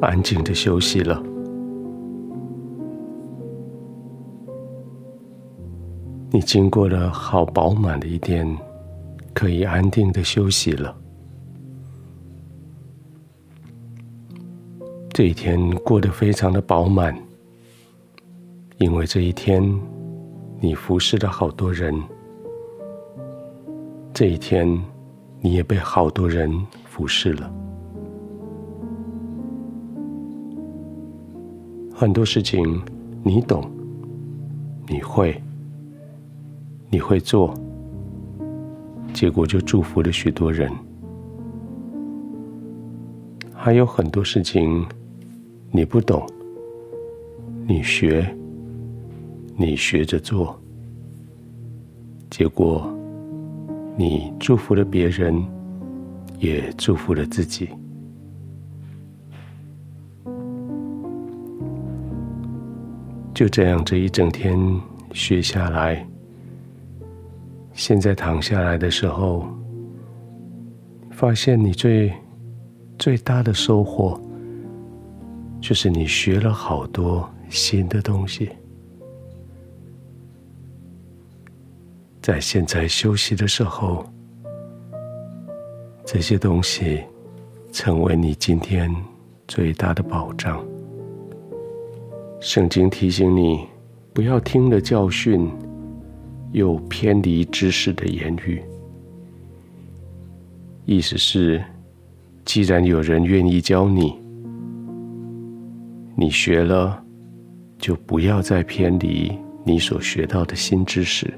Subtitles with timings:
[0.00, 1.22] 安静的休息了。
[6.30, 8.46] 你经过了好饱满的一天，
[9.32, 10.94] 可以安定的休息了。
[15.10, 17.16] 这一天过得非常的饱满，
[18.76, 19.62] 因为这一天
[20.60, 21.94] 你服侍了好多人。
[24.12, 24.68] 这一天，
[25.40, 26.52] 你也被好多人
[26.84, 27.65] 服侍了。
[31.98, 32.78] 很多事情
[33.24, 33.64] 你懂，
[34.86, 35.34] 你会，
[36.90, 37.58] 你会做，
[39.14, 40.70] 结果就祝福了许多人。
[43.50, 44.84] 还有很多事情
[45.70, 46.22] 你不懂，
[47.66, 48.28] 你学，
[49.56, 50.54] 你学着做，
[52.28, 52.92] 结果。
[53.96, 55.42] 你祝福了别人，
[56.40, 57.70] 也祝福了自己。
[63.36, 64.58] 就这样，这一整天
[65.12, 66.02] 学下来，
[67.74, 69.46] 现在躺下来的时候，
[71.10, 72.10] 发现你最
[72.98, 74.18] 最大的收获，
[75.60, 78.48] 就是你学了好多新的东西。
[82.22, 84.10] 在现在休息的时候，
[86.06, 87.04] 这些东西
[87.70, 88.90] 成为你今天
[89.46, 90.66] 最大的保障。
[92.46, 93.66] 圣经提醒你，
[94.14, 95.50] 不要听了教训，
[96.52, 98.62] 又偏离知识的言语。
[100.84, 101.60] 意思是，
[102.44, 104.16] 既然有人愿意教你，
[106.14, 107.02] 你学了，
[107.78, 111.34] 就不要再偏离你所学到的新知识。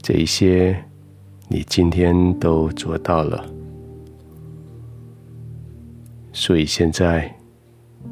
[0.00, 0.80] 这一些，
[1.48, 3.44] 你今天都做到了，
[6.32, 7.28] 所以现在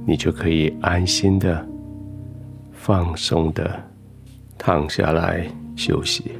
[0.07, 1.67] 你就可以安心的、
[2.73, 3.83] 放松的
[4.57, 6.33] 躺下来休息。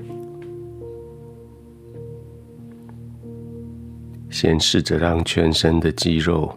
[4.31, 6.55] 先试着让全身的肌肉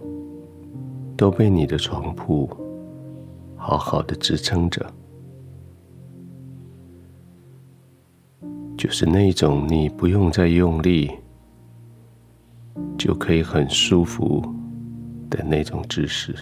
[1.15, 2.49] 都被你的床铺
[3.55, 4.85] 好好的支撑着。
[8.77, 11.11] 就是那种你不用再用力，
[12.97, 14.43] 就可以很舒服
[15.29, 16.35] 的那种姿势。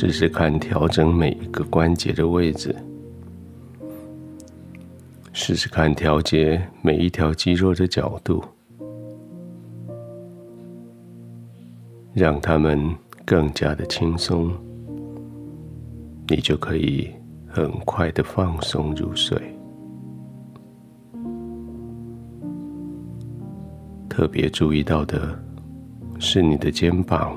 [0.00, 2.74] 试试看调整每一个关节的位置，
[5.34, 8.42] 试试看调节每一条肌肉的角度，
[12.14, 12.96] 让它们
[13.26, 14.50] 更加的轻松，
[16.28, 17.10] 你就可以。
[17.46, 19.36] 很快的放松入睡，
[24.08, 25.36] 特别注意到的
[26.20, 27.36] 是你的肩膀，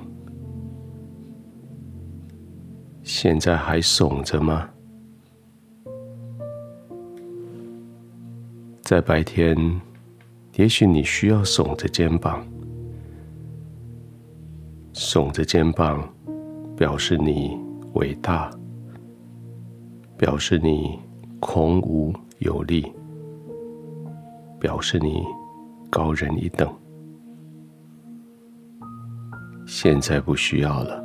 [3.03, 4.69] 现在还耸着吗？
[8.81, 9.55] 在白天，
[10.55, 12.45] 也许你需要耸着肩膀，
[14.93, 16.07] 耸着肩膀
[16.75, 17.57] 表示你
[17.93, 18.51] 伟大。
[20.15, 20.97] 表示你
[21.41, 22.89] 孔武有力，
[24.57, 25.21] 表示你
[25.89, 26.73] 高人一等。
[29.65, 31.02] 现在不需要了，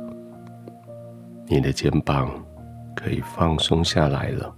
[1.49, 2.31] 你的肩膀
[2.95, 4.55] 可以放松下来了，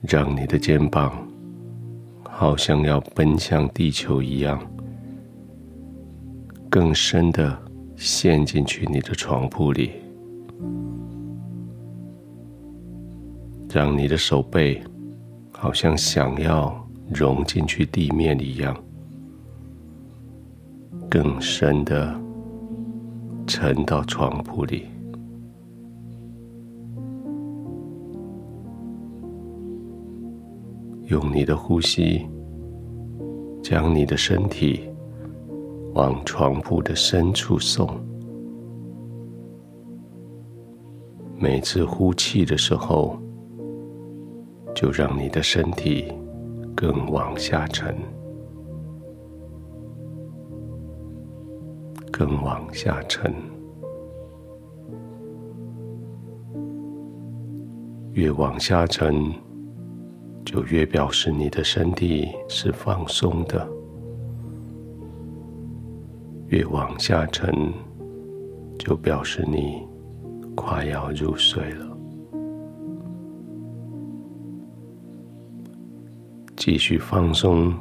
[0.00, 1.28] 让你的肩膀
[2.24, 4.60] 好像要奔向地球一样，
[6.68, 7.56] 更深的。
[7.96, 9.92] 陷进去你的床铺里，
[13.70, 14.82] 让你的手背
[15.52, 18.74] 好像想要融进去地面一样，
[21.10, 22.18] 更深的
[23.52, 24.86] 沉到床铺里，
[31.08, 32.24] 用你的呼吸
[33.60, 34.88] 将你的身体。
[35.94, 37.88] 往床铺的深处送。
[41.36, 43.18] 每次呼气的时候，
[44.72, 46.04] 就让你的身体
[46.76, 47.96] 更往下沉，
[52.20, 53.32] 更往下沉。
[58.12, 59.32] 越往下沉，
[60.44, 63.66] 就越表示你的身体是放松的。
[66.48, 67.72] 越往下沉，
[68.78, 69.80] 就表示你
[70.54, 71.96] 快要入睡了。
[76.54, 77.72] 继续放松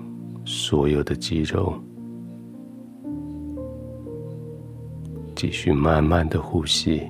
[0.46, 1.74] 所有的肌肉，
[5.40, 7.02] 继续慢慢的呼吸，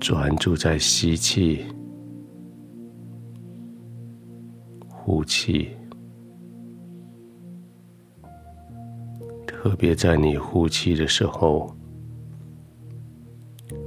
[0.00, 1.64] 专注在吸气、
[4.88, 5.68] 呼气，
[9.46, 11.72] 特别在你呼气的时候，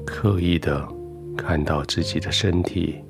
[0.06, 0.88] 刻意的。
[1.36, 3.04] 看到自己的身体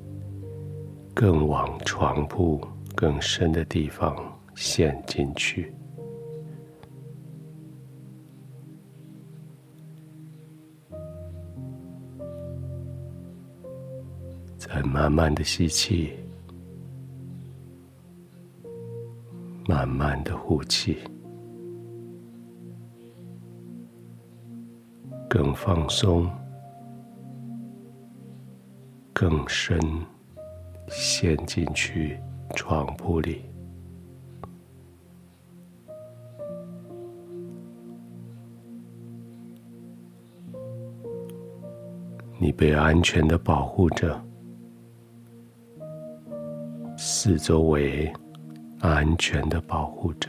[1.14, 2.60] 更往床铺
[2.94, 4.16] 更深的地方
[4.54, 5.72] 陷进去，
[14.92, 16.12] 慢慢的吸气，
[19.66, 20.98] 慢慢的呼气，
[25.30, 26.30] 更放松。
[29.14, 29.78] 更深
[30.88, 32.18] 陷进去
[32.56, 33.42] 床铺里，
[42.40, 44.20] 你被安全的保护着，
[47.24, 48.12] 四周围
[48.80, 50.28] 安全的保护着，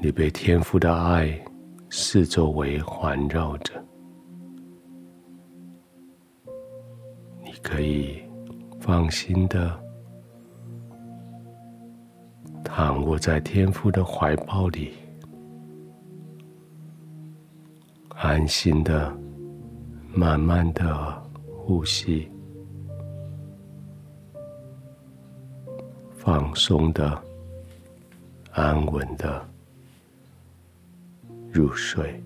[0.00, 1.36] 你被天父的爱
[1.90, 3.84] 四周围环绕着。
[7.42, 8.22] 你可以
[8.78, 9.76] 放心的
[12.62, 14.92] 躺卧在天父的怀抱里，
[18.10, 19.12] 安心的、
[20.14, 21.23] 慢慢的
[21.66, 22.30] 呼吸，
[26.14, 27.18] 放松的、
[28.52, 29.42] 安稳的
[31.50, 32.22] 入睡。